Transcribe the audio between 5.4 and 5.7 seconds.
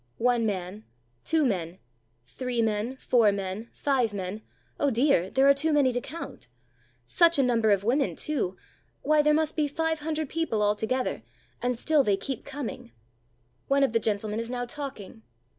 are